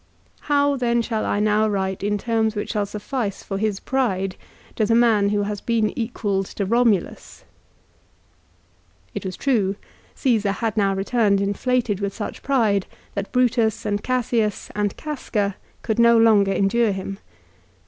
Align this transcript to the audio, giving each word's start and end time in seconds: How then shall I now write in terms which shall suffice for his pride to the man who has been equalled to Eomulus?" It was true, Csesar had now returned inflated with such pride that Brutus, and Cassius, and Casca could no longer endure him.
How 0.49 0.77
then 0.77 1.03
shall 1.03 1.25
I 1.27 1.39
now 1.39 1.67
write 1.67 2.01
in 2.01 2.17
terms 2.17 2.55
which 2.55 2.71
shall 2.71 2.87
suffice 2.87 3.43
for 3.43 3.59
his 3.59 3.79
pride 3.79 4.35
to 4.75 4.83
the 4.87 4.95
man 4.95 5.29
who 5.29 5.43
has 5.43 5.61
been 5.61 5.91
equalled 5.95 6.47
to 6.47 6.65
Eomulus?" 6.65 7.43
It 9.13 9.23
was 9.25 9.37
true, 9.37 9.75
Csesar 10.15 10.53
had 10.55 10.75
now 10.75 10.95
returned 10.95 11.39
inflated 11.39 11.99
with 11.99 12.15
such 12.15 12.41
pride 12.41 12.87
that 13.13 13.31
Brutus, 13.31 13.85
and 13.85 14.01
Cassius, 14.01 14.71
and 14.73 14.97
Casca 14.97 15.55
could 15.83 15.99
no 15.99 16.17
longer 16.17 16.51
endure 16.51 16.93
him. 16.93 17.19